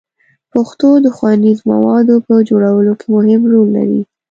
[0.53, 4.01] پښتو د ښوونیزو موادو په جوړولو کې مهم رول لري.